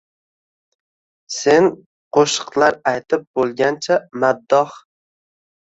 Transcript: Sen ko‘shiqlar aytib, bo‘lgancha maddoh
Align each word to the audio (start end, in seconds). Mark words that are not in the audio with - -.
Sen 1.35 1.67
ko‘shiqlar 2.19 2.81
aytib, 2.95 3.29
bo‘lgancha 3.41 4.01
maddoh 4.25 4.77